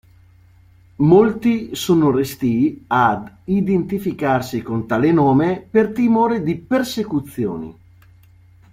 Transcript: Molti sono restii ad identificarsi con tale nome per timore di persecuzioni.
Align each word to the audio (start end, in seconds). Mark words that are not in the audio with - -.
Molti 0.95 1.75
sono 1.75 2.09
restii 2.09 2.85
ad 2.87 3.31
identificarsi 3.43 4.63
con 4.63 4.87
tale 4.87 5.11
nome 5.11 5.63
per 5.69 5.91
timore 5.91 6.41
di 6.41 6.57
persecuzioni. 6.57 7.77